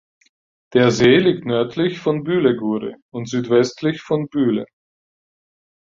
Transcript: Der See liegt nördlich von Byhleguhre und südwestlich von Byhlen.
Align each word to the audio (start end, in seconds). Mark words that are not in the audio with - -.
Der 0.73 0.89
See 0.89 1.17
liegt 1.17 1.45
nördlich 1.45 1.99
von 1.99 2.23
Byhleguhre 2.23 2.95
und 3.13 3.29
südwestlich 3.29 4.01
von 4.01 4.29
Byhlen. 4.29 4.65